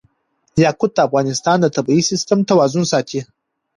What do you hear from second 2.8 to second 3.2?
ساتي.